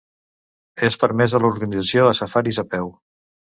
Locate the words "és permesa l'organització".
0.87-2.09